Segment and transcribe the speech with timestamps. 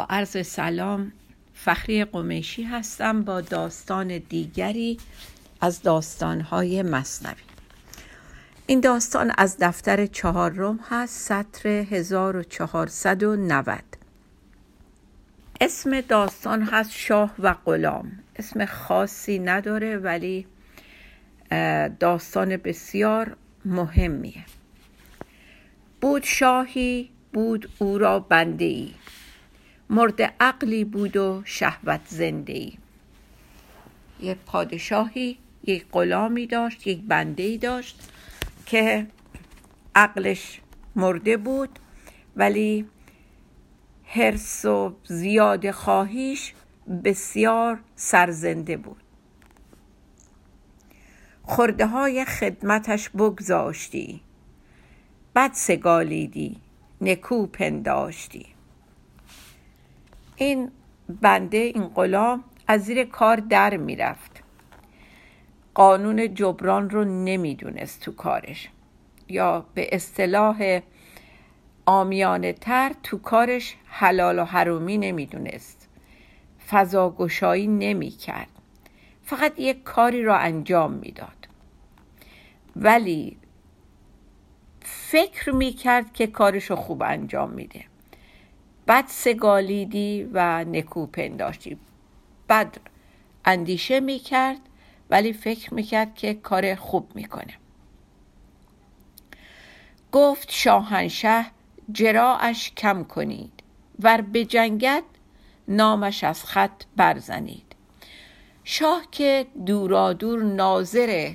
[0.00, 1.12] با عرض سلام
[1.54, 4.98] فخری قمیشی هستم با داستان دیگری
[5.60, 7.42] از داستانهای مصنوی.
[8.66, 13.78] این داستان از دفتر چهارم هست سطر 1490
[15.60, 18.12] اسم داستان هست شاه و غلام.
[18.36, 20.46] اسم خاصی نداره ولی
[22.00, 24.44] داستان بسیار مهمیه.
[26.00, 28.90] بود شاهی بود او را بنده ای
[29.90, 32.72] مرد عقلی بود و شهوت زنده ای
[34.20, 38.10] یک پادشاهی یک غلامی داشت یک بنده ای داشت
[38.66, 39.06] که
[39.94, 40.60] عقلش
[40.96, 41.78] مرده بود
[42.36, 42.86] ولی
[44.04, 46.54] حرس و زیاد خواهیش
[47.04, 49.02] بسیار سرزنده بود.
[51.42, 54.20] خورده های خدمتش بگذاشتی
[55.34, 56.56] بد سگالیدی
[57.00, 58.49] نکو پنداشتی.
[60.40, 60.70] این
[61.20, 64.42] بنده این غلام از زیر کار در می‌رفت.
[65.74, 68.68] قانون جبران رو نمی‌دونست تو کارش.
[69.28, 70.80] یا به اصطلاح
[71.86, 75.88] آمیانه تر تو کارش حلال و حرومی نمی‌دونست.
[76.70, 78.50] فضاگشایی نمی‌کرد.
[79.22, 81.48] فقط یک کاری را انجام می‌داد.
[82.76, 83.36] ولی
[84.80, 87.89] فکر می‌کرد که کارش رو خوب انجام میده.
[88.90, 91.78] بد سگالیدی و نکو پنداشتی.
[92.48, 92.76] بد
[93.44, 94.58] اندیشه می‌کرد
[95.10, 97.54] ولی فکر می‌کرد که کار خوب می‌کنه.
[100.12, 101.46] گفت شاهنشه
[101.92, 103.52] جراعش کم کنید
[104.00, 105.02] ور بجنگد
[105.68, 107.74] نامش از خط برزنید.
[108.64, 111.32] شاه که دورادور ناظر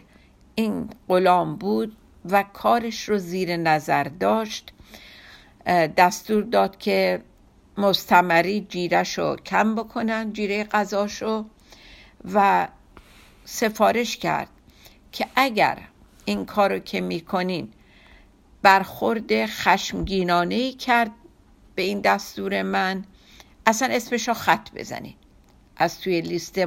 [0.56, 4.74] این غلام بود و کارش رو زیر نظر داشت
[5.98, 7.22] دستور داد که
[7.78, 11.46] مستمری جیرش رو کم بکنن جیره غذاشو
[12.34, 12.68] و
[13.46, 14.50] سفارش کرد
[15.12, 15.78] که اگر
[16.26, 17.74] این کارو که می‌کنین
[18.62, 21.12] برخورد خشمگینانه کرد
[21.76, 23.06] به این دستور من
[23.66, 25.18] اصلا اسمش رو خط بزنید
[25.78, 26.62] از توی لیست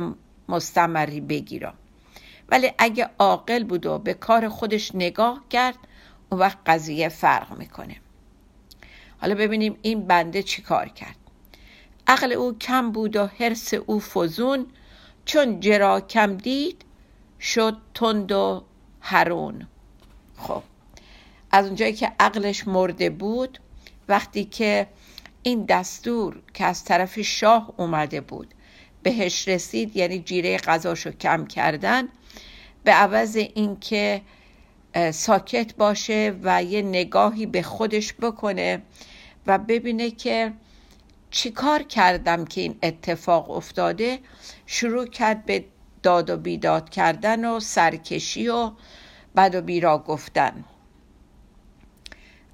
[0.49, 1.75] مستمری بگیرم.
[2.49, 5.79] ولی اگه عاقل بود و به کار خودش نگاه کرد
[6.31, 7.97] اون وقت قضیه فرق می‌کنه.
[9.21, 11.17] حالا ببینیم این بنده چی کار کرد.
[12.09, 14.67] عقل او کم بود و حرس او فزون
[15.25, 16.85] چون جرا کم دید
[17.41, 18.65] شد تند و
[19.01, 19.67] هرون
[20.37, 20.63] خب
[21.51, 23.59] از اونجایی که عقلش مرده بود
[24.09, 24.87] وقتی که
[25.43, 28.55] این دستور که از طرف شاه اومده بود
[29.03, 32.09] بهش رسید یعنی جیره غذاشو کم کردن
[32.85, 34.23] به عوض اینکه
[35.13, 38.83] ساکت باشه و یه نگاهی به خودش بکنه
[39.47, 40.53] و ببینه که
[41.31, 44.19] چیکار کردم که این اتفاق افتاده.
[44.67, 45.65] شروع کرد به
[46.03, 48.71] داد و بیداد کردن و سرکشی و
[49.37, 50.65] بد و بیرا گفتن.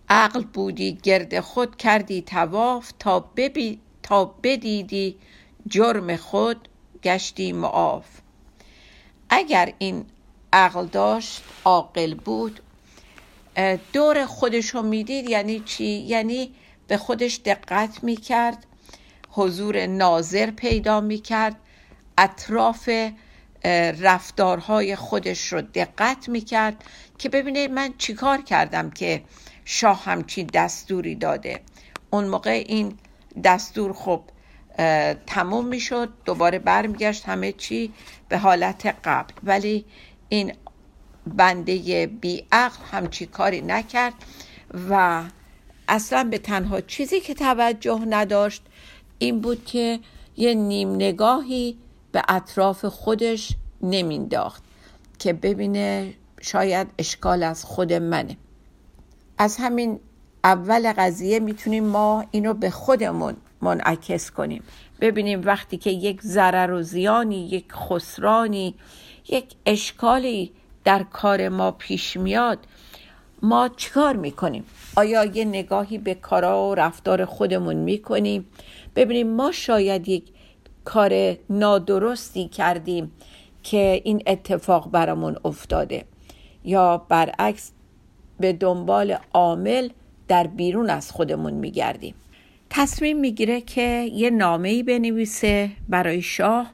[0.08, 5.16] عقل بودی گرد خود کردی تواف تا, ببی تا بدیدی
[5.68, 6.68] جرم خود
[7.02, 8.06] گشتی معاف.
[9.30, 10.04] اگر این
[10.54, 12.60] عقل داشت عاقل بود.
[13.92, 16.54] دور خودشو می‌دید یعنی چی؟ یعنی
[16.88, 18.66] به خودش دقت می‌کرد
[19.30, 21.56] حضور ناظر پیدا می‌کرد
[22.18, 22.90] اطراف
[24.00, 26.84] رفتارهای خودش رو دقت می‌کرد
[27.18, 29.22] که ببینه من چیکار کردم که
[29.64, 31.60] شاه همچین دستوری داده.
[32.10, 32.98] اون موقع این
[33.44, 34.22] دستور خب
[35.26, 37.92] تموم می‌شد دوباره برمیگشت همه چی
[38.28, 39.34] به حالت قبل.
[39.42, 39.84] ولی
[40.28, 40.52] این
[41.26, 44.14] بنده بیعقل همچی کاری نکرد
[44.90, 45.22] و
[45.88, 48.62] اصلا به تنها چیزی که توجه نداشت
[49.18, 50.00] این بود که
[50.36, 51.78] یه نیم نگاهی
[52.12, 54.62] به اطراف خودش نمینداخت
[55.18, 58.36] که ببینه شاید اشکال از خود منه.
[59.38, 60.00] از همین
[60.44, 64.62] اول قضیه می‌تونیم ما اینو به خودمون منعکس کنیم.
[65.00, 68.74] ببینیم وقتی که یک ضرر و زیانی یک خسرانی
[69.28, 70.52] یک اشکالی
[70.84, 72.58] در کار ما پیش میاد
[73.42, 74.64] ما چیکار می‌کنیم؟
[74.96, 78.46] آیا یه نگاهی به کارا و رفتار خودمون می‌کنیم؟
[78.96, 80.24] ببینیم ما شاید یک
[80.84, 83.12] کار نادرستی کردیم
[83.62, 86.04] که این اتفاق برامون افتاده
[86.64, 87.72] یا برعکس
[88.40, 89.88] به دنبال عامل
[90.28, 92.14] در بیرون از خودمون میگردیم.
[92.70, 96.70] تصمیم می‌گیره که یه نامه ای بنویسه برای شاه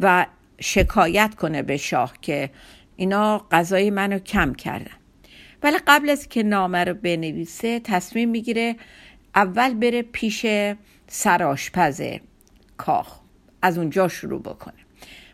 [0.00, 0.26] و
[0.60, 2.50] شکایت کنه به شاه که
[2.96, 4.96] اینا غذای منو کم کردن.
[5.62, 8.76] ولی قبل از که نامه رو بنویسه تصمیم می‌گیره
[9.34, 10.46] اول بره پیش
[11.06, 12.02] سراشپز
[12.76, 13.20] کاخ
[13.62, 14.74] از اونجا شروع بکنه.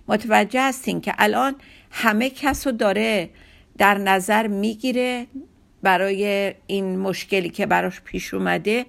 [0.08, 1.54] متوجه هستین که الان
[1.90, 3.30] همه کس رو داره
[3.78, 5.26] در نظر می‌گیره
[5.82, 8.86] برای این مشکلی که براش پیش اومده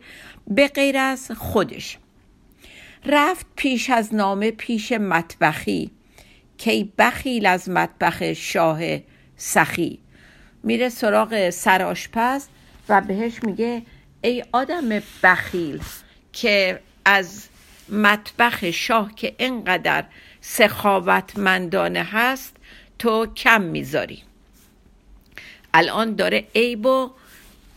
[0.47, 1.97] به غیر از خودش.
[3.05, 5.91] رفت پیش از نامه پیش مطبخی.
[6.57, 8.79] کی بخیل از مطبخ شاه
[9.37, 9.99] سخی.
[10.63, 12.47] میره سراغ سراشپز
[12.89, 13.81] و بهش میگه
[14.21, 14.89] ای آدم
[15.23, 15.81] بخیل
[16.33, 17.47] که از
[17.89, 20.05] مطبخ شاه که اینقدر
[20.41, 22.55] سخاوتمندانه هست
[22.99, 24.23] تو کم می‌ذاری.
[25.73, 27.11] الان داره عیب و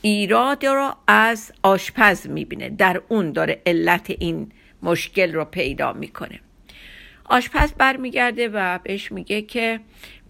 [0.03, 2.69] ایراد رو از آشپز می‌بینه.
[2.69, 4.53] در اون داره علت این
[4.83, 6.41] مشکل رو پیدا می‌کنه.
[7.29, 9.81] آشپز برمیگرده و بهش میگه که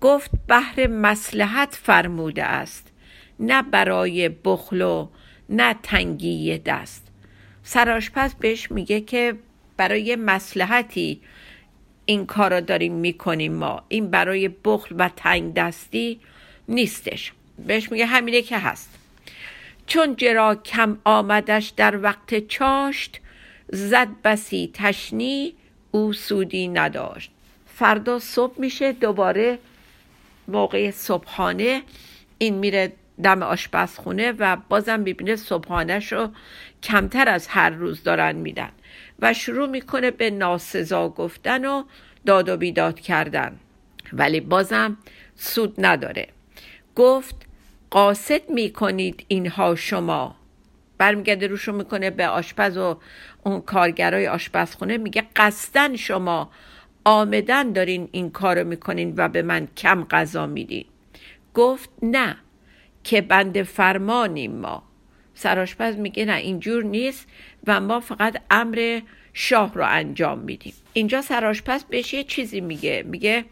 [0.01, 2.93] گفت بهر مسلحت فرموده است.
[3.41, 5.09] نه برای بخل و
[5.49, 7.07] نه تنگی دست.
[7.63, 9.35] سرآشپز بهش میگه که
[9.77, 11.21] برای مسلحتی
[12.07, 13.85] این کار رو داریم می‌کنیم ما.
[13.89, 16.21] این برای بخل و تنگ دستی
[16.69, 17.33] نیستش.
[17.67, 18.99] بهش میگه همینه که هست.
[19.87, 23.21] چون جرا کم آمدش در وقت چاشت
[23.73, 25.55] زد بسی تشنی
[25.97, 27.31] او سودی نداشت.
[27.67, 29.59] فردا صبح میشه دوباره
[30.49, 31.83] موقع صبحانه.
[32.39, 36.29] این میره دم آشپزخونه و بازم ببینه صبحانهش رو
[36.83, 38.69] کمتر از هر روز دارن میدن
[39.19, 41.85] و شروع می‌کنه به ناسزا گفتن و
[42.27, 43.57] داد و بیداد کردن.
[44.13, 44.97] ولی بازم
[45.37, 46.29] سود نداره.
[46.97, 47.35] گفت
[47.91, 50.37] قاصد می‌کنید اینها شما.
[50.99, 52.99] برمیگرده روشو می‌کنه به آشپز و
[53.47, 56.51] اون کارگرای آشپزخونه میگه قصدن شما
[57.05, 60.85] آمدن دارین این کارو می‌کنین و به من کم غذا میدین.
[61.55, 62.37] گفت نه
[63.05, 64.83] که بند فرمانیم ما.
[65.35, 67.27] سراشپز میگه نه اینجور نیست
[67.67, 69.01] و ما فقط امر
[69.33, 70.75] شاه رو انجام میدیم.
[70.93, 73.05] اینجا سراشپز بهش یه چیزی میگه.
[73.07, 73.45] میگه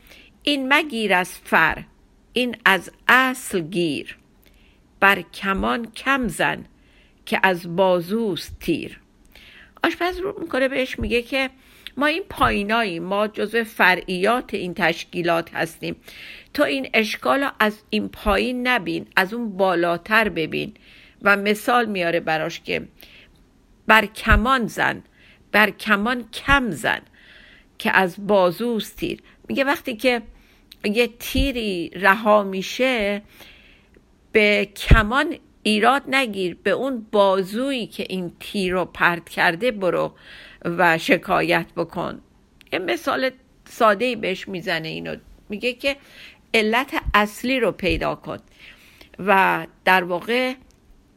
[0.43, 1.85] این مگیر از فر
[2.33, 4.19] این از اصل گیر.
[5.01, 6.65] بر کمان کم زن
[7.27, 9.01] که از بازوست تیر.
[9.85, 11.51] آشپز رو می‌کنه بهش میگه که
[11.97, 15.97] ما این پایینایی ما جزو فرعیات این تشکیلات هستیم.
[16.55, 20.75] تو این اشکال از این پایین نبین از اون بالاتر ببین.
[21.23, 22.89] و مثال میاره براش که
[23.87, 25.03] بر کمان زن
[25.53, 27.01] بر کمان کم زن
[27.79, 30.23] که از بازوست تیر میگه وقتی که
[30.85, 33.23] یه تیری رها میشه
[34.33, 40.13] به کمان ایراد نگیر به اون بازویی که این تیر رو پرت کرده برو
[40.65, 42.21] و شکایت بکن.
[42.73, 43.31] یه مثال
[43.65, 45.17] ساده بهش می‌زنه اینو.
[45.49, 45.97] میگه که
[46.55, 48.39] علت اصلی رو پیدا کن
[49.19, 50.55] و در واقع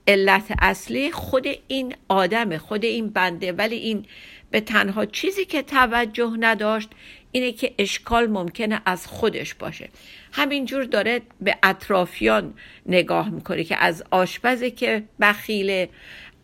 [0.08, 3.52] علت اصلی خود این آدم خود این بنده.
[3.52, 4.06] ولی این
[4.52, 6.90] به تنها چیزی که توجه نداشت
[7.32, 9.90] اینه که اشکال ممکنه از خودش باشه.
[10.32, 12.54] همینجور داره به اطرافیان
[12.86, 15.90] نگاه می‌کنه که از آشپزی که بخیله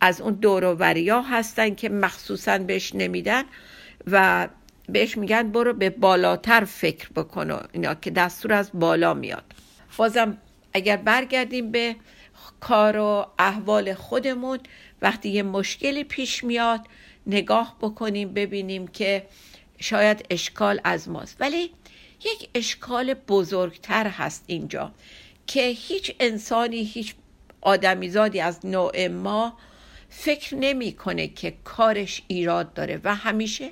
[0.00, 3.42] از اون دورووریا هستن که مخصوصا بهش نمیدن
[4.06, 4.48] و
[4.88, 9.44] بهش میگن برو به بالاتر فکر بکن اینا که دستور از بالا میاد.
[9.96, 10.38] بازم
[10.74, 11.96] اگر برگردیم به
[12.60, 14.58] کار و احوال خودمون
[15.02, 16.80] وقتی یه مشکلی پیش میاد
[17.26, 19.26] نگاه بکنیم ببینیم که
[19.80, 21.36] شاید اشکال از ماست.
[21.40, 21.70] ولی
[22.24, 24.92] یک اشکال بزرگتر هست اینجا
[25.46, 27.14] که هیچ انسانی هیچ
[27.60, 29.58] آدمیزادی از نوع ما
[30.08, 33.00] فکر نمی‌کنه که کارش ایراد داره.
[33.04, 33.70] و همیشه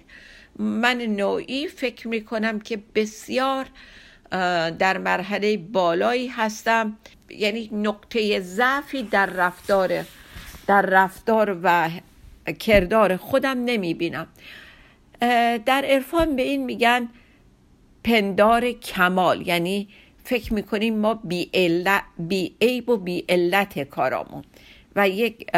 [0.59, 3.67] من نوعی فکر می‌کنم که بسیار
[4.79, 6.97] در مرحله بالایی هستم.
[7.31, 10.05] یعنی نقطه ضعفی در رفتار
[10.67, 11.91] در رفتار و
[12.59, 14.27] کردار خودم نمی بینم
[15.67, 17.09] در عرفان به این میگن
[18.05, 19.47] پندار کمال.
[19.47, 19.89] یعنی
[20.25, 21.51] فکر می‌کنیم ما بی,
[22.19, 24.45] بی عیب و بی علت کارامون.
[24.97, 25.53] و یک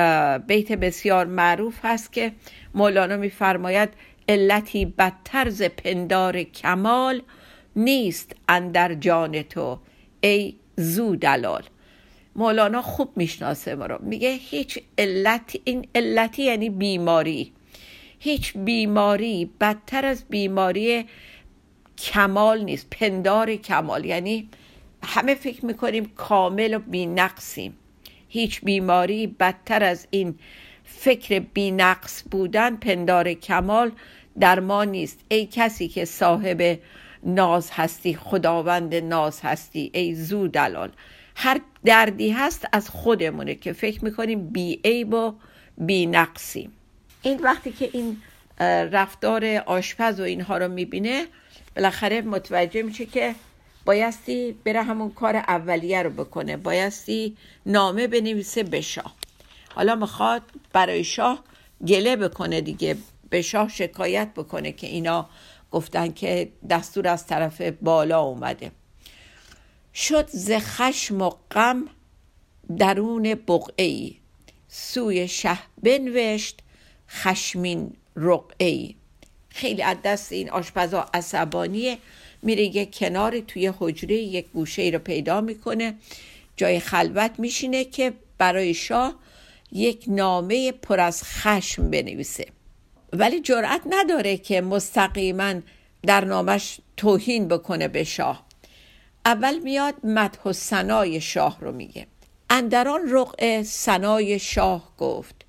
[0.47, 2.33] بیت بسیار معروف هست که
[2.75, 3.88] مولانا میفرماید
[4.28, 7.23] علتی بدتر ز پندار کمال
[7.76, 9.78] نیست اندر جان تو
[10.21, 11.62] ای زو دلال.
[12.37, 13.99] مولانا خوب می‌شناسه ما رو.
[14.00, 17.52] میگه هیچ علت این علتی یعنی بیماری.
[18.24, 21.04] هیچ بیماری بدتر از بیماری
[21.98, 24.04] کمال نیست پندار کمال.
[24.04, 24.48] یعنی
[25.02, 27.76] همه فکر می‌کنیم کامل و بینقصیم.
[28.28, 30.38] هیچ بیماری بدتر از این
[30.84, 33.92] فکر بینقص بودن پندار کمال
[34.40, 35.20] در ما نیست.
[35.28, 36.78] ای کسی که صاحب
[37.22, 40.92] ناز هستی خداوند ناز هستی ای زو دلال
[41.34, 45.34] هر دردی هست از خودمونه که فکر می‌کنیم بی عیب و
[45.78, 46.72] بی نقصیم
[47.24, 48.22] این وقتی که این
[48.92, 51.26] رفتار آشپز و اینها رو می‌بینه
[51.76, 53.34] بالاخره متوجه میشه که
[53.84, 56.56] بایستی بره همون کار اولیه رو بکنه.
[56.56, 59.14] بایستی نامه بنویسه به شاه.
[59.74, 61.44] حالا می‌خواد برای شاه
[61.86, 62.96] گله بکنه دیگه.
[63.30, 65.28] به شاه شکایت بکنه که اینا
[65.70, 68.70] گفتن که دستور از طرف بالا اومده.
[69.94, 71.84] شد ز خشم و غم
[72.78, 74.18] درون بقعی
[74.68, 76.60] سوی شه بنوشت
[77.11, 78.96] خشمین رقعی
[79.49, 81.99] خیلی از دست این آشپزا عصبانیه
[82.42, 85.94] میره یه کنار توی حجره یک گوشه ای رو پیدا می‌کنه
[86.56, 89.14] جای خلوت میشینه که برای شاه
[89.73, 92.46] یک نامه پر از خشم بنویسه.
[93.12, 95.54] ولی جرأت نداره که مستقیما
[96.02, 98.46] در نامش توهین بکنه به شاه.
[99.26, 102.06] اول میاد مدح و سنای شاه رو میگه.
[102.50, 105.43] اندران رقع سنای شاه گفت.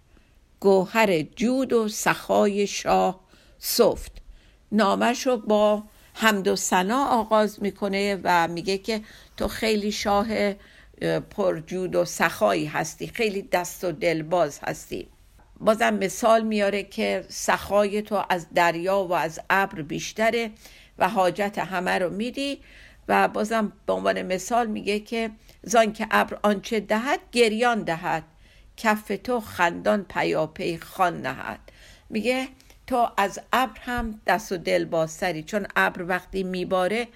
[0.66, 3.20] گوهر جود و سخای شاه
[3.60, 4.12] سفت.
[4.72, 9.02] نامش رو با حمد و سنا آغاز می‌کنه و میگه که
[9.38, 10.28] تو خیلی شاه
[11.30, 15.08] پرجود و سخایی هستی خیلی دست و دلباز هستی.
[15.60, 20.52] بازم مثال میاره که سخای تو از دریا و از ابر بیشتره
[20.98, 22.60] و حاجت همه رو میدی.
[23.08, 25.32] و بازم به عنوان مثال میگه که
[25.64, 28.24] زان که ابر آنچه دهد گریان دهد.
[28.77, 31.60] کف تو خندان پیاپی خان نهد.
[32.10, 32.48] میگه
[32.88, 37.08] تو از ابر هم دست و دل بازتری چون ابر وقتی میباره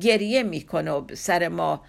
[0.00, 1.82] گریه می‌کنه و سر ما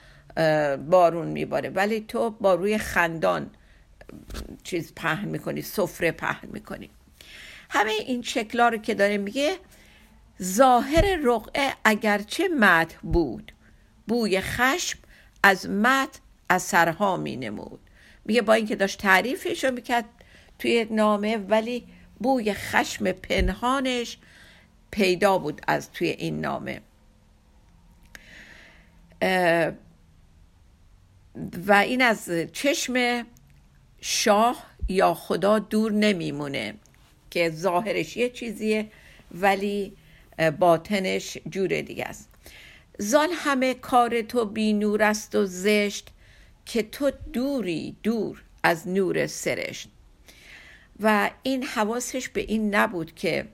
[0.89, 1.69] بارون میباره.
[1.69, 3.49] ولی تو با روی خندان
[4.63, 6.89] چیز پهن می‌کنی سفره پهن می‌کنی.
[7.69, 9.57] همه این شکلا رو که داره میگه
[10.43, 13.51] ظاهر رقعه اگرچه مد بود
[14.07, 14.99] بوی خشم
[15.43, 16.09] از مد
[16.49, 17.79] اثرها می نمود
[18.29, 20.05] میگه با اینکه داشت تعریفش رو می‌کرد
[20.59, 21.87] توی نامه ولی
[22.19, 24.17] بوی خشم پنهانش
[24.91, 26.81] پیدا بود از توی این نامه.
[31.67, 33.25] و این از چشم
[34.01, 36.73] شاه یا خدا دور نمیمونه
[37.31, 38.91] که ظاهرش یه چیزیه
[39.31, 39.93] ولی
[40.59, 42.29] باطنش جور دیگه است.
[42.97, 46.09] زان همه کار تو بی نور است و زشت
[46.69, 49.89] که تو دوری دور از نور سرشت.
[50.99, 53.47] و این حواسش به این نبود که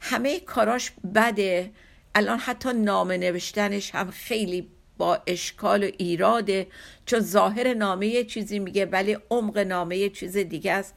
[0.00, 1.70] همه کاراش بده.
[2.14, 4.68] الان حتی نامه نوشتنش هم خیلی
[4.98, 6.66] با اشکال و ایراده
[7.06, 10.94] چون ظاهر نامه یه چیزی میگه ولی عمق نامه یه چیز دیگه است.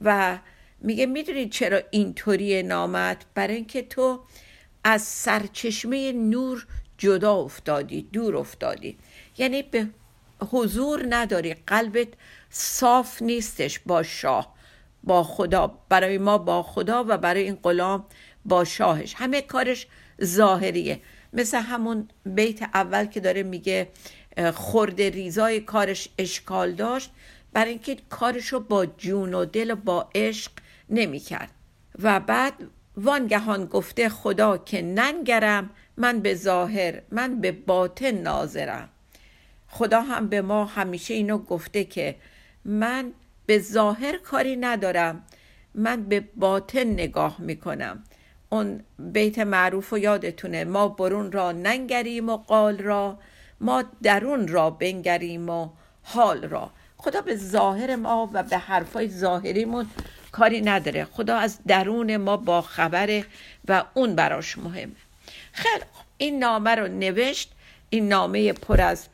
[0.00, 0.38] و
[0.80, 4.20] میگه می‌دونید چرا اینطوری نامت؟ برای اینکه تو
[4.84, 6.66] از سرچشمه نور
[6.98, 8.98] جدا افتادی دور افتادی.
[9.38, 9.86] یعنی به
[10.50, 11.54] حضور نداری.
[11.54, 12.08] قلبت
[12.50, 14.54] صاف نیستش با شاه
[15.04, 15.78] با خدا.
[15.88, 18.04] برای ما با خدا و برای این غلام
[18.44, 19.14] با شاهش.
[19.16, 19.86] همه کارش
[20.24, 21.00] ظاهریه.
[21.32, 23.88] مثل همون بیت اول که داره میگه
[24.54, 27.10] خورده ریزای کارش اشکال داشت.
[27.52, 30.52] برای اینکه کارش رو با جون و دل و با عشق
[30.90, 31.50] نمی‌کرد.
[32.02, 32.54] و بعد
[32.96, 38.88] وانگهان گفته خدا که ننگرم من به ظاهر من به باطن ناظرم.
[39.70, 42.16] خدا هم به ما همیشه اینو گفته که
[42.64, 43.12] من
[43.46, 45.24] به ظاهر کاری ندارم
[45.74, 48.04] من به باطن نگاه می‌کنم.
[48.48, 53.18] اون بیت معروف و یادتونه ما برون را ننگریم و قال را
[53.60, 55.68] ما درون را بنگریم و
[56.02, 56.70] حال را.
[56.96, 59.86] خدا به ظاهر ما و به حرفای ظاهریمون
[60.32, 61.04] کاری نداره.
[61.04, 63.24] خدا از درون ما با خبره
[63.68, 64.92] و اون براش مهمه.
[65.52, 65.84] خیلی
[66.18, 67.52] این نامه رو نوشت.
[67.90, 69.08] این نامه پر از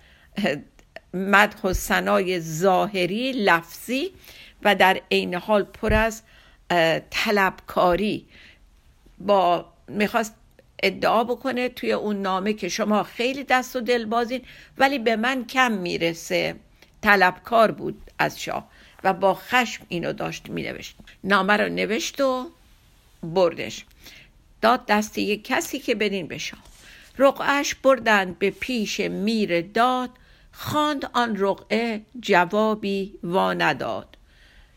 [1.15, 4.11] مدح و سنای ظاهری لفظی
[4.63, 6.23] و در عین حال پر از
[7.11, 8.27] طلبکاری
[9.19, 10.35] با می‌خواست
[10.83, 14.43] ادعا بکنه توی اون نامه که شما خیلی دست و دل بازین
[14.79, 16.57] ولی به من کم می‌رسه.
[17.03, 18.71] طلبکار بود از شاه
[19.05, 20.97] و با خشم اینو داشت مینوشت.
[21.25, 22.51] نامه رو نوشت و
[23.23, 23.85] بردش.
[24.61, 26.61] داد دست یک کسی که برین به شاه.
[27.19, 30.11] رقعش بردند به پیش میر داد.
[30.59, 34.17] خواند آن رقعه جوابی وا نداد.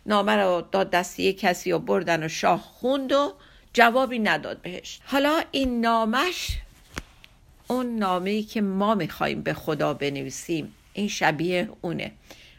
[0.05, 3.33] نامه رو داد دستی کسی و بردن و شاه خوند و
[3.73, 4.99] جوابی نداد بهش.
[5.05, 6.47] حالا این نامش
[7.67, 12.11] اون نامه ای که ما می‌خوایم به خدا بنویسیم این شبیه اونه.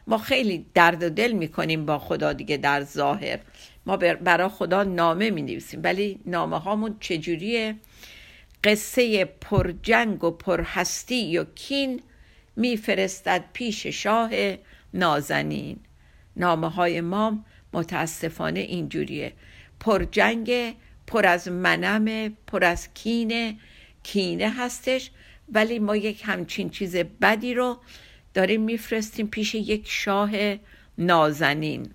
[0.07, 3.39] ما خیلی درد و دل می‌کنیم با خدا دیگه در ظاهر.
[3.87, 7.77] ما برای خدا نامه می نویسیم ولی نامه هامون چجوریه؟
[8.65, 12.03] قصه پرجنگ و پرهستی و کین
[12.57, 14.31] میفرستد پیش شاه
[14.95, 15.79] نازنین.
[16.37, 19.33] نامه های ما متاسفانه اینجوریه.
[19.81, 20.77] پرجنگ
[21.07, 23.57] پر از منم پر از کینه
[24.03, 25.11] کینه هستش
[25.53, 27.79] ولی ما یک همچین چیز بدی رو
[28.35, 30.31] داریم میفرستیم پیش یک شاه
[30.99, 31.91] نازنین.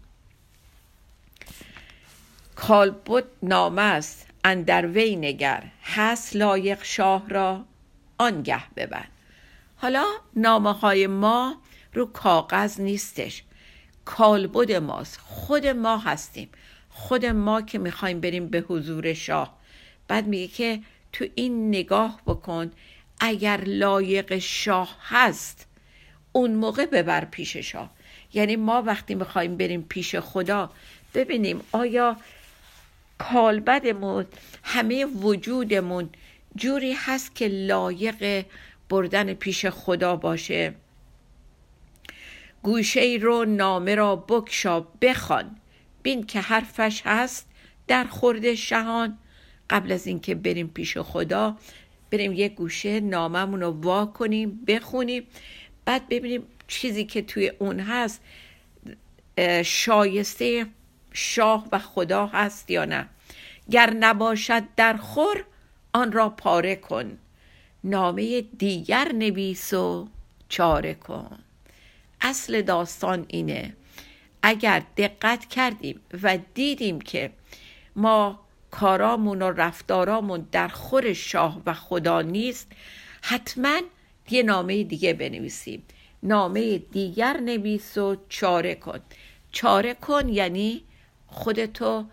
[2.55, 5.63] کالبد نامه است اندر وی نگر.
[5.83, 7.65] هست لایق شاه را
[8.17, 9.14] آنگه ببند.
[9.85, 11.55] حالا نامه های ما
[11.93, 13.43] رو کاغذ نیستش.
[14.05, 15.19] کالبد ماست.
[15.23, 16.49] خود ما هستیم.
[16.89, 19.57] خود ما که می‌خوایم بریم به حضور شاه.
[20.07, 20.79] بعد میگه که
[21.13, 22.71] تو این نگاه بکن
[23.19, 25.67] اگر لایق شاه هست
[26.31, 27.89] اون موقع ببر پیش شاه.
[28.33, 30.71] یعنی ما وقتی می‌خوایم بریم پیش خدا
[31.13, 32.17] ببینیم آیا
[33.17, 34.25] کالبدمون
[34.63, 36.09] همه وجودمون
[36.55, 38.45] جوری هست که لایق
[38.89, 40.73] بردن پیش خدا باشه.
[42.63, 45.57] گوشه رو نامه را بکشا بخوان.
[46.03, 47.47] بین که حرفش هست
[47.87, 49.17] در خورد شهان.
[49.69, 51.57] قبل از اینکه بریم پیش خدا
[52.11, 55.23] بریم یه گوشه ناممون رو وا کنیم بخونیم.
[55.85, 58.21] بعد ببینیم چیزی که توی اون هست
[59.63, 60.65] شایسته
[61.13, 63.09] شاه و خدا هست یا نه.
[63.69, 65.45] گر نباشد در خور
[65.93, 67.17] آن را پاره کن.
[67.85, 70.07] نامه دیگر نویس و
[70.49, 71.39] چاره کن.
[72.21, 73.73] اصل داستان اینه
[74.41, 77.31] اگر دقت کردیم و دیدیم که
[77.95, 78.39] ما
[78.71, 82.71] کارامون و رفتارامون در خور شاه و خدا نیست
[83.21, 83.81] حتما
[84.29, 85.83] یه نامه دیگه بنویسیم.
[86.24, 89.00] نامه دیگر نویس و چاره کن.
[89.51, 90.83] چاره کن یعنی
[91.27, 92.05] خودتو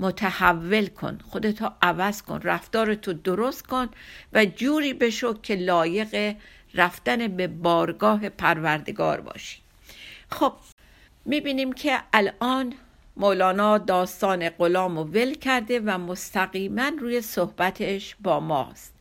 [0.00, 3.88] متحول کن خودتو عوض کن رفتارتو درست کن
[4.32, 6.36] و جوری بشو که لایق
[6.74, 9.58] رفتن به بارگاه پروردگار باشی.
[10.30, 10.52] خب
[11.24, 12.74] می‌بینیم که الان
[13.16, 18.94] مولانا داستان غلام و ول کرده و مستقیما روی صحبتش با ماست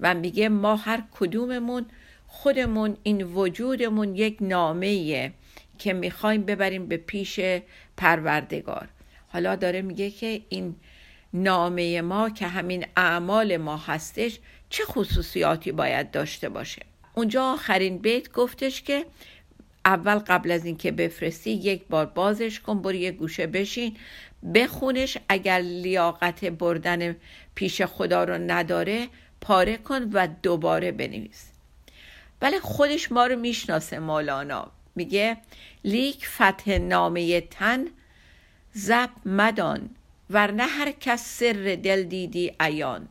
[0.00, 1.86] و میگه ما هر کدوممون
[2.26, 5.32] خودمون این وجودمون یک نامه
[5.78, 7.40] که می‌خوایم ببریم به پیش
[7.96, 8.88] پروردگار.
[9.28, 10.76] حالا داره میگه که این
[11.32, 14.38] نامه ما که همین اعمال ما هستش
[14.70, 16.82] چه خصوصیاتی باید داشته باشه؟
[17.14, 19.06] اونجا آخرین بیت گفتش که
[19.84, 23.96] اول قبل از اینکه بفرستی یک بار بازش کن برو یه گوشه بشین
[24.54, 27.16] بخونش اگر لیاقت بردن
[27.54, 29.08] پیش خدا رو نداره
[29.40, 31.48] پاره کن و دوباره بنویس.
[32.42, 34.70] ولی خودش ما رو می‌شناسه مولانا.
[34.94, 35.36] میگه
[35.84, 37.84] لیک فتح نامه تن
[38.72, 39.90] زب مدان
[40.30, 43.08] ورنه هر کس سر دل دیدی ایان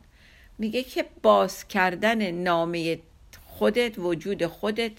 [0.58, 2.98] میگه که باز کردن نامه
[3.46, 4.92] خودت وجود خودت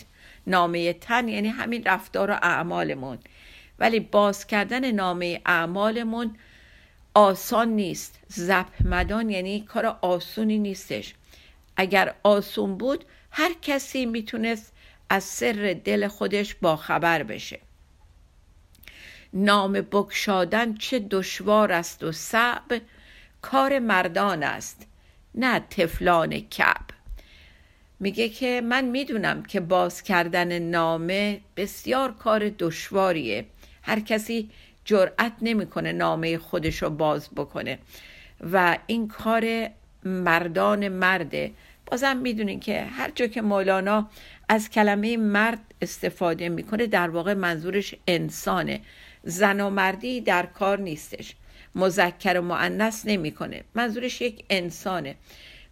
[0.47, 3.19] نامه تن یعنی همین رفتار و اعمالمون.
[3.79, 6.35] ولی باز کردن نامه اعمالمون
[7.13, 8.19] آسان نیست.
[8.27, 11.13] زب مدان یعنی کار آسونی نیستش.
[11.77, 14.73] اگر آسون بود هر کسی می‌تونست
[15.09, 17.59] از سر دل خودش با خبر بشه.
[19.33, 22.81] نام بکشادن چه دشوار است و صعب.
[23.41, 24.87] کار مردان است
[25.35, 26.85] نه تفلان کعب.
[27.99, 33.45] میگه که من می‌دونم که باز کردن نامه بسیار کار دشواریه.
[33.81, 34.49] هر کسی
[34.85, 37.79] جرأت نمی‌کنه نامه خودش رو باز بکنه.
[38.51, 39.69] و این کار
[40.03, 41.51] مردان مرده.
[41.85, 44.09] بازم می‌دونین که هر جا که مولانا
[44.49, 48.81] از کلمه مرد استفاده می‌کنه در واقع منظورش انسانه.
[49.23, 51.35] زن و مردی در کار نیستش.
[51.75, 53.63] مذکر و معنس نمی‌کنه.
[53.75, 55.15] منظورش یک انسانه.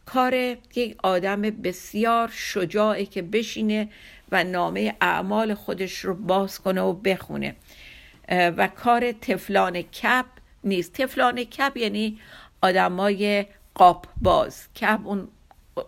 [0.05, 0.33] کار
[0.75, 3.89] یک آدم بسیار شجاعه که بشینه
[4.31, 7.55] و نامه اعمال خودش رو باز کنه و بخونه.
[8.29, 10.25] و کار تفلان کپ
[10.63, 10.93] نیست.
[10.93, 12.19] تفلان کپ یعنی
[12.61, 15.27] آدمای قاب باز کپ اون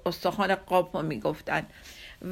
[0.06, 1.66] استخوان قاب رو می‌گفتن.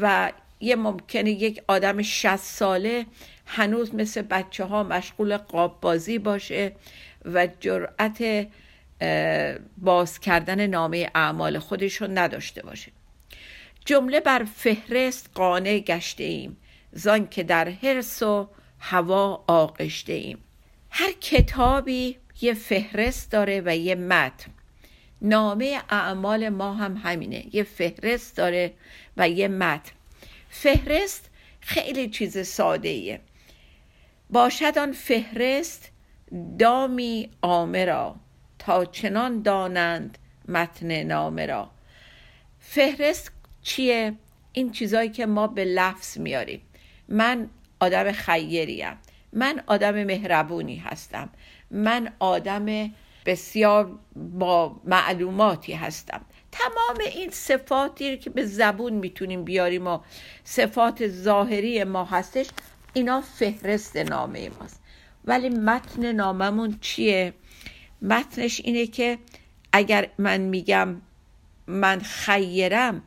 [0.02, 3.06] و یه ممکنه یک آدم شست ساله
[3.48, 6.72] هنوز مثل بچه ها مشغول قاب بازی باشه
[7.26, 8.48] و جرأت
[9.78, 12.92] باز کردن نامه اعمال خودش رو نداشته باشه.
[13.86, 16.58] جمله بر فهرست قانع گشته ایم.
[16.92, 20.38] زان که در حرس و هوا آغشته ایم.
[20.90, 24.52] هر کتابی یه فهرست داره و یه متن.
[25.22, 27.56] نامه اعمال ما هم همینه.
[27.56, 28.74] یه فهرست داره
[29.18, 29.92] و یه متن.
[30.50, 31.30] فهرست
[31.62, 33.20] خیلی چیز ساده ایه
[34.30, 35.92] باشد آن فهرست
[36.60, 38.16] دامی آمرا
[38.60, 41.70] تا چنان دانند متن نامه را.
[42.60, 44.14] فهرست چیه؟
[44.52, 46.62] این چیزایی که ما به لفظ میاریم.
[47.10, 48.98] من آدم خیریم.
[49.34, 51.30] من آدم مهربونی هستم.
[51.72, 52.92] من آدم
[53.26, 56.22] بسیار با معلوماتی هستم.
[56.52, 60.00] تمام این صفاتی که به زبون می‌تونیم بیاریم و
[60.44, 62.48] صفات ظاهری ما هستش
[62.98, 64.82] اینا فهرست نامه ماست.
[65.26, 67.34] ولی متن ناممون چیه؟
[68.02, 69.18] متنش اینه که
[69.72, 70.96] اگر من میگم
[71.68, 73.02] من خیرم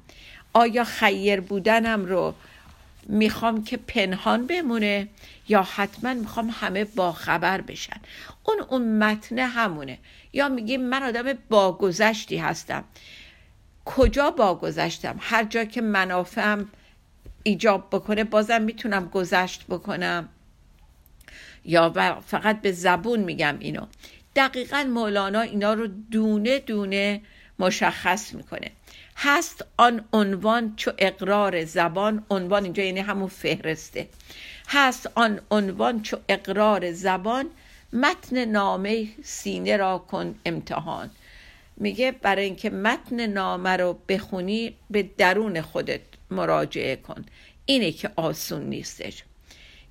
[0.52, 2.34] آیا خیر بودنم رو
[3.06, 5.08] می‌خوام که پنهان بمونه
[5.48, 8.00] یا حتما می‌خوام همه باخبر بشن؟
[8.44, 9.98] اون اون متن همونه.
[10.32, 12.84] یا میگیم من آدم باگذشتی هستم.
[13.84, 16.68] کجا باگذشتم؟ هر جا که منافعم
[17.42, 20.28] ایجاب بکنه بازم می‌تونم گذشت بکنم.
[21.64, 21.90] یا
[22.26, 23.86] فقط به زبون میگم اینو.
[24.36, 27.20] دقیقا مولانا اینا رو دونه دونه
[27.58, 28.70] مشخص می‌کنه.
[29.16, 32.24] هست آن عنوان چو اقرار زبان.
[32.30, 34.08] عنوان اینجا یعنی همون فهرسته.
[34.68, 37.46] هست آن عنوان چو اقرار زبان.
[37.92, 41.10] متن نامه سینه را کن امتحان.
[41.76, 46.00] میگه برای اینکه متن نامه رو بخونی به درون خودت
[46.32, 47.24] مراجعه کن.
[47.66, 49.24] اینه که آسون نیستش.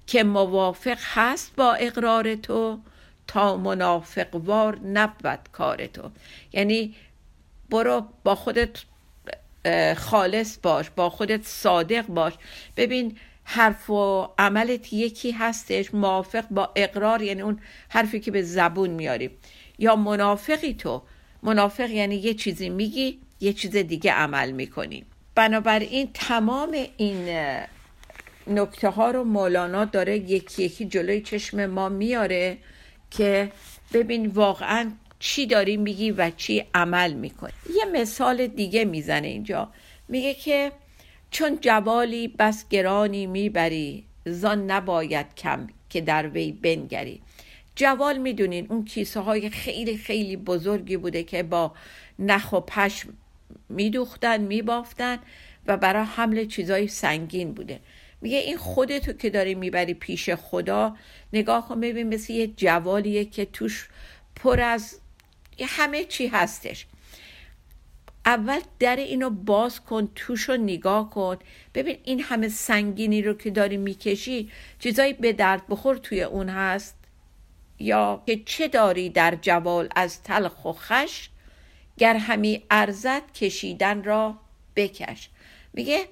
[0.08, 2.80] که موافق هست با اقرار تو
[3.28, 6.12] تا منافقوار نبود کار تو.
[6.54, 6.96] یعنی
[7.70, 8.70] برو با خودت
[9.98, 12.34] خالص باش با خودت صادق باش.
[12.78, 18.90] ببین حرف و عملت یکی هستش موافق با اقرار یعنی اون حرفی که به زبون
[18.90, 19.30] میاری.
[19.80, 21.02] یا منافقی تو.
[21.44, 25.06] منافق یعنی یه چیزی میگی یه چیز دیگه عمل می‌کنی.
[25.40, 27.30] بنابراین تمام این
[28.48, 32.58] نکته ها رو مولانا داره یکی یکی جلوی چشم ما میاره
[33.12, 33.52] که
[33.94, 37.52] ببین واقعا چی داری میگی و چی عمل می‌کنی.
[37.76, 39.70] یه مثال دیگه می‌زنه اینجا.
[40.08, 40.72] میگه که
[41.32, 47.22] چون جوالی بس گرانی می‌بری زان نباید کم که در وی بنگری.
[47.76, 51.72] جوال می‌دونین اون کیسه های خیلی خیلی بزرگی بوده که با
[52.20, 53.10] نخ و پشم
[53.70, 55.20] میدوختن میبافتن
[55.66, 57.80] و برای حمل چیزای سنگین بوده.
[58.22, 60.96] میگه این خودتو که داری می‌بری پیش خدا
[61.34, 63.90] نگاه کن ببین مثل یه جوالیه که توش
[64.36, 65.00] پر از
[65.68, 66.86] همه چی هستش.
[68.26, 71.38] اول در اینو باز کن توش رو نگاه کن.
[71.74, 76.96] ببین این همه سنگینی رو که داری می‌کشی چیزایی به درد بخور توی اون هست؟
[77.80, 81.30] یا که چه داری در جوال از تلخ و خش
[82.00, 84.36] گر همی ارزد کشیدن را
[84.76, 85.30] بکش.
[85.74, 86.06] میگه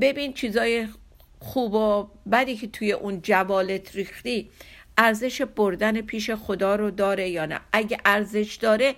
[0.00, 0.88] ببین چیزای
[1.40, 4.50] خوب و بدی که توی اون جوالت ریختی
[4.98, 8.94] ارزش بردن پیش خدا رو داره یا نه؟ اگه ارزش داره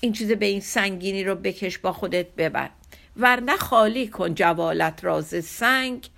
[0.00, 2.70] این چیز به این سنگینی رو بکش با خودت ببر.
[3.16, 6.08] ورنه خالی کن جوالت راز سنگ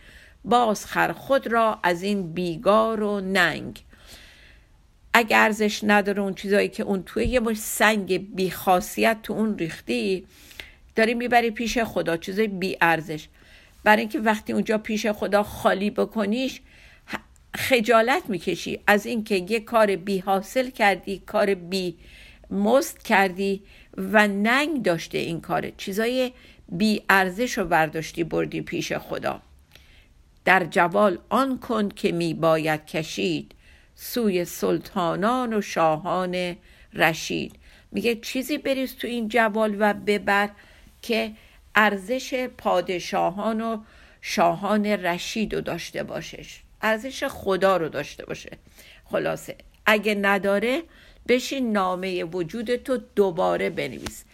[0.44, 3.82] باز خر خود را از این بیگار و ننگ.
[5.14, 9.58] اگه ارزش نداره اون چیزایی که اون توی یه باش سنگ بی خاصیت تو اون
[9.58, 10.26] ریختی
[10.94, 13.28] داری می‌بری پیش خدا چیزای بی ارزش.
[13.84, 16.60] برای اینکه وقتی اونجا پیش خدا خالی بکنیش
[17.56, 18.80] خجالت می‌کشی.
[18.86, 21.96] از اینکه یه کار بی حاصل کردی کار بی
[22.50, 23.62] مست کردی
[23.96, 25.70] و ننگ داشته این کار.
[25.70, 26.32] چیزای
[26.68, 29.42] بی ارزش رو برداشتی بردی پیش خدا.
[30.44, 33.54] در جوال آن کن که می باید کشید.
[34.02, 36.56] سوی سلطانان و شاهان
[36.92, 37.56] رشید.
[37.92, 40.50] میگه چیزی بریز تو این جوال و ببر
[41.02, 41.32] که
[41.74, 43.82] ارزش پادشاهان و
[44.20, 46.60] شاهان رشید رو داشته باشش.
[46.82, 48.58] ارزش خدا رو داشته باشه.
[49.04, 49.56] خلاصه.
[49.86, 50.82] اگه نداره
[51.28, 54.24] بشین نامه وجود تو دوباره بنویس.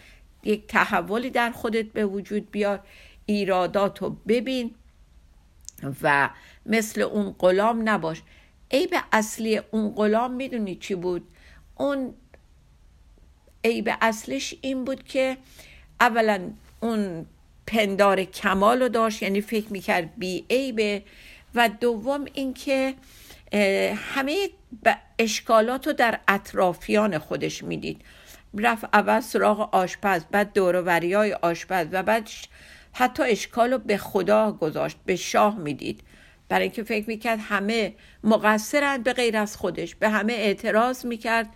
[0.44, 2.81] یک تحولی در خودت به وجود بیار
[3.26, 4.74] ایرادات رو ببین
[6.02, 6.31] و
[6.66, 8.22] مثل اون غلام نباش.
[8.70, 11.28] عیب اصلی اون غلام می‌دونی چی بود؟
[11.76, 12.14] اون
[13.64, 15.37] عیب اصلش این بود که
[16.00, 16.50] اولا
[16.81, 17.26] اون
[17.66, 21.02] پندار کمال رو داشت یعنی فکر می‌کرد بی عیبه.
[21.54, 22.94] و دوم اینکه
[23.96, 24.48] همه
[25.18, 28.00] اشکالات رو در اطرافیان خودش می‌دید.
[28.54, 32.28] رفت اول سراغ آشپز بعد دوروری های آشپز و بعد
[32.92, 36.00] حتی اشکال رو به خدا گذاشت به شاه می‌دید.
[36.48, 41.48] برای اینکه فکر می‌کرد همه مقصرند به غیر از خودش به همه اعتراض می‌کرد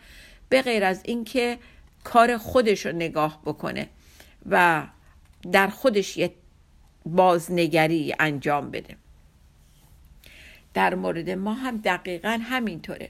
[0.49, 1.59] به غیر از اینکه
[2.05, 3.89] کار خودش رو نگاه بکنه
[4.51, 4.87] و
[5.53, 6.35] در خودش یه
[7.07, 8.97] بازنگری انجام بده.
[10.75, 13.09] در مورد ما هم دقیقا همینطوره.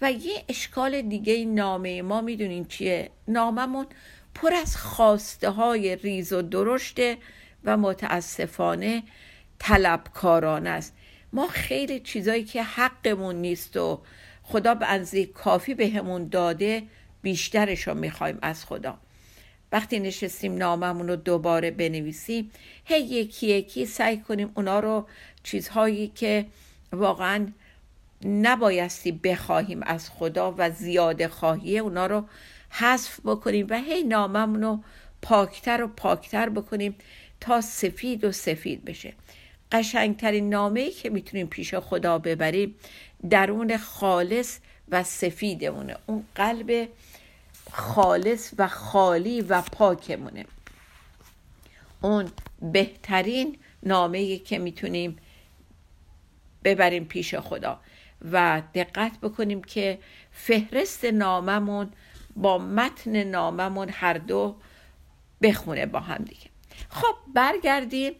[0.00, 3.86] و یه اشکال دیگه نامه ما می‌دونین چیه؟ ناممون
[4.34, 7.16] پر از خواسته های ریز و درشته
[7.64, 9.02] و متاسفانه
[9.58, 10.94] طلبکاران است.
[11.32, 14.00] ما خیلی چیزایی که حقمون نیست و
[14.42, 16.82] خدا به انزی کافی بهمون به داده
[17.22, 18.98] بیشترش رو می‌خوایم از خدا.
[19.72, 22.50] وقتی نشستیم ناممون رو دوباره بنویسیم
[22.84, 25.06] هی یکی یکی سعی کنیم اونا رو
[25.42, 26.46] چیزهایی که
[26.92, 27.46] واقعا
[28.24, 32.24] نبایستی بخواهیم از خدا و زیاده خواهی اونا رو
[32.70, 34.80] حذف بکنیم و هی ناممون رو
[35.22, 36.94] پاکتر و پاکتر بکنیم
[37.40, 39.14] تا سفید و سفید بشه.
[39.72, 42.74] قشنگترین نامه ای که می‌تونیم پیش خدا ببریم
[43.30, 45.96] درون خالص و سفیدمونه.
[46.06, 46.88] اون قلب
[47.72, 50.44] خالص و خالی و پاکمونه.
[52.00, 52.30] اون
[52.62, 55.16] بهترین نامه که می‌تونیم
[56.64, 57.80] ببریم پیش خدا
[58.32, 59.98] و دقت بکنیم که
[60.32, 61.92] فهرست ناممون
[62.36, 64.56] با متن ناممون هر دو
[65.42, 66.46] بخونه با هم دیگه.
[66.88, 68.12] خب برگردیم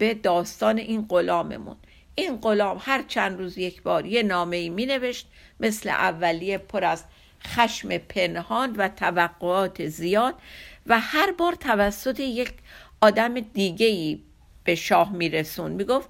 [0.00, 1.76] به داستان این غلاممون.
[2.14, 5.28] این غلام هر چند روز یک بار یه نامه ای می نوشت
[5.60, 7.04] مثل اولیه پر از
[7.46, 10.34] خشم پنهان و توقعات زیاد
[10.86, 12.52] و هر بار توسط یک
[13.00, 14.20] آدم دیگه ای
[14.64, 15.70] به شاه میرسون.
[15.70, 16.08] می‌گفت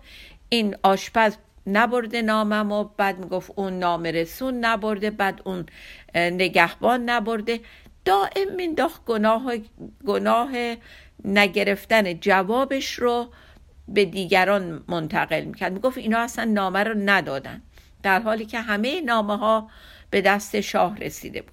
[0.49, 5.67] این آشپز نبرده نامم و بعد می‌گفت اون نام رسون نبرده بعد اون
[6.15, 7.61] نگهبان نبرده.
[8.05, 9.53] دائم مینداخت گناه,
[10.07, 10.51] گناه
[11.25, 13.29] نگرفتن جوابش رو.
[13.91, 15.73] به دیگران منتقل می‌کرد.
[15.73, 17.63] می‌گفت اینا اصلا نامه رو ندادن.
[18.03, 19.71] در حالی که همه نامه ها
[20.11, 21.53] به دست شاه رسیده بود.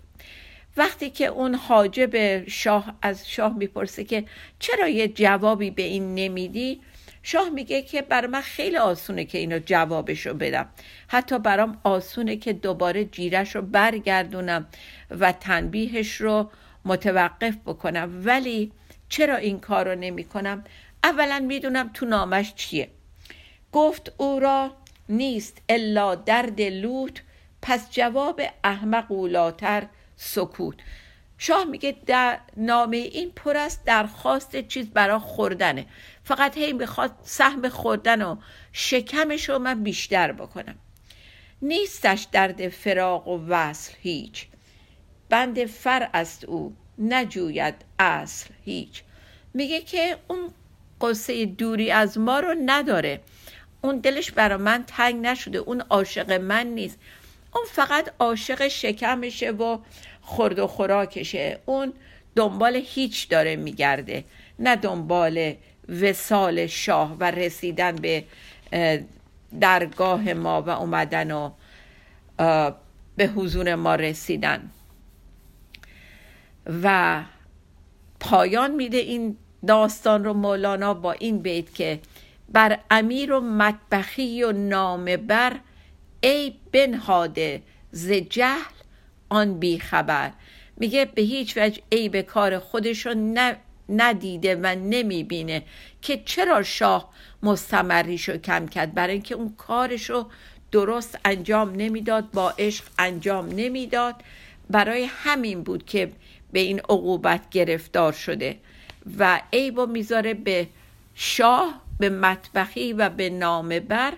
[0.78, 4.26] وقتی که اون حاجب شاه از شاه می‌پرسه که
[4.60, 6.82] چرا یه جوابی به این نمیدی؟
[7.24, 10.70] شاه میگه که بر من خیلی آسونه که اینو جوابش رو بدم.
[11.08, 14.68] حتی برام آسونه که دوباره جیرش رو برگردونم
[15.12, 16.50] و تنبیهش رو
[16.86, 18.22] متوقف بکنم.
[18.26, 18.72] ولی
[19.10, 20.64] چرا این کار رو نمی کنم
[21.04, 22.92] اولا می‌دونم تو نامش چیه.
[23.72, 24.76] گفت او را
[25.10, 27.22] نیست الا درد لوت
[27.62, 30.76] پس جواب احمق اولاتر سکوت.
[31.38, 35.86] شاه میگه در نامه این پر است درخواست چیز برا خوردنه.
[36.24, 38.36] فقط هی می‌خواد سهم خوردن و
[38.72, 40.76] شکمش رو من بیشتر بکنم.
[41.62, 44.48] نیستش درد فراق و وصل هیچ.
[45.30, 49.04] بند فر است او نجوید اصل هیچ.
[49.54, 50.50] میگه که اون
[51.02, 53.20] قصه دوری از ما رو نداره.
[53.82, 55.58] اون دلش برا من تنگ نشده.
[55.58, 57.00] اون عاشق من نیست.
[57.56, 59.78] اون فقط عاشق شکمشه و
[60.22, 61.60] خورد و خوراکشه.
[61.66, 61.94] اون
[62.36, 64.24] دنبال هیچ داره میگرده.
[64.60, 65.54] نه دنبال
[66.02, 68.24] وسال شاه و رسیدن به
[69.60, 71.52] درگاه ما و اومدن و
[73.16, 74.70] به حضور ما رسیدن.
[76.84, 77.24] و
[78.20, 82.00] پایان میده این داستان رو مولانا با این بیت که
[82.50, 85.60] بر امیر و مطبخی و نامه بر
[86.22, 88.74] ای بنهاده ز جهل
[89.30, 90.32] آن بی خبر.
[90.78, 93.16] میگه به هیچ وجه ای به کار خودش رو
[93.90, 95.64] ندیده و نمی‌بینه
[96.02, 98.94] که چرا شاه مستمریشو کم کرد.
[98.94, 100.28] برای اینکه اون کارشو
[100.72, 104.16] درست انجام نمی‌داد با عشق انجام نمی‌داد.
[104.70, 106.12] برای همین بود که
[106.52, 108.58] به این عقوبت گرفتار شده.
[109.20, 110.68] و عیبو می‌ذاره به
[111.16, 114.14] شاه به مطبخی و به نامه بر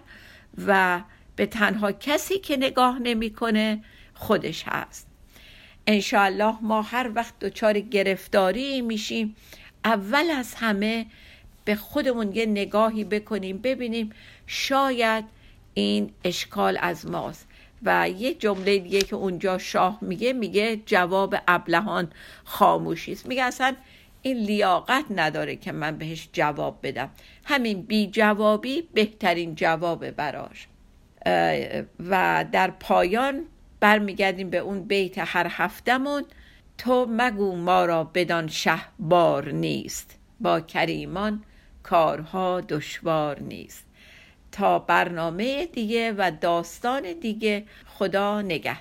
[0.68, 1.02] و
[1.36, 5.08] به تنها کسی که نگاه نمی‌کنه خودش هست.
[5.88, 9.36] انشاءالله ما هر وقت دچار گرفتاری میشیم
[9.86, 11.06] اول از همه
[11.66, 14.10] به خودمون یه نگاهی بکنیم ببینیم
[14.48, 15.26] شاید
[15.74, 17.48] این اشکال از ماست.
[17.84, 22.12] و یه جمله دیگه که اونجا شاه میگه میگه جواب ابلهان
[22.44, 23.26] خاموشی است.
[23.26, 23.76] میگه اصلا
[24.22, 27.10] این لیاقت نداره که من بهش جواب بدم.
[27.46, 30.68] همین بی جوابی بهترین جواب براش.
[32.00, 33.46] و در پایان
[33.80, 36.26] برمیگردیم به اون بیت هر هفتمون.
[36.78, 40.20] تو مگو ما را بدان شه بار نیست.
[40.40, 41.44] با کریمان
[41.84, 43.86] کارها دشوار نیست.
[44.52, 48.78] تا برنامه دیگه و داستان دیگه خدا نگه